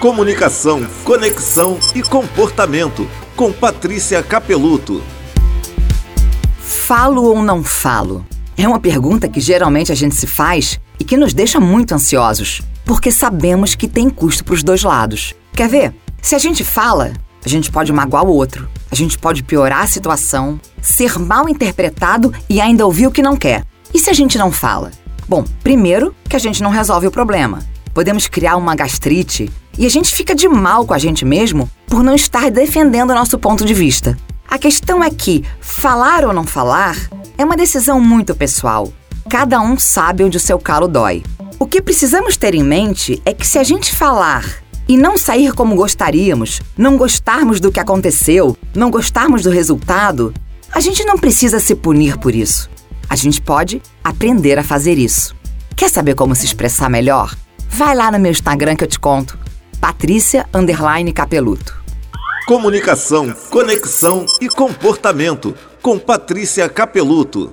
[0.00, 5.02] Comunicação, conexão e comportamento com Patrícia Capeluto.
[6.60, 8.24] Falo ou não falo?
[8.56, 12.62] É uma pergunta que geralmente a gente se faz e que nos deixa muito ansiosos,
[12.84, 15.34] porque sabemos que tem custo para os dois lados.
[15.52, 15.94] Quer ver?
[16.22, 17.12] Se a gente fala,
[17.44, 22.32] a gente pode magoar o outro, a gente pode piorar a situação, ser mal interpretado
[22.48, 23.64] e ainda ouvir o que não quer.
[23.92, 24.92] E se a gente não fala?
[25.28, 27.66] Bom, primeiro que a gente não resolve o problema.
[27.92, 32.02] Podemos criar uma gastrite e a gente fica de mal com a gente mesmo por
[32.02, 34.18] não estar defendendo o nosso ponto de vista.
[34.48, 36.96] A questão é que falar ou não falar
[37.38, 38.92] é uma decisão muito pessoal.
[39.30, 41.22] Cada um sabe onde o seu calo dói.
[41.60, 44.44] O que precisamos ter em mente é que se a gente falar
[44.88, 50.34] e não sair como gostaríamos, não gostarmos do que aconteceu, não gostarmos do resultado,
[50.72, 52.68] a gente não precisa se punir por isso.
[53.08, 55.36] A gente pode aprender a fazer isso.
[55.76, 57.36] Quer saber como se expressar melhor?
[57.68, 59.38] Vai lá no meu Instagram que eu te conto.
[59.80, 60.44] Patrícia
[61.12, 61.80] Capeluto.
[62.48, 67.52] Comunicação, conexão e comportamento com Patrícia Capeluto.